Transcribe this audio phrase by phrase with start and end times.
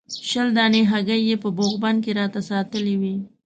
[0.29, 3.15] شل دانې هګۍ یې په بوغ بند کې راته ساتلې وې.